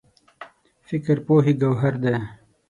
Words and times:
فکر 0.87 1.17
پوهې 1.25 1.53
ګوهر 1.61 1.93
دی. 2.03 2.15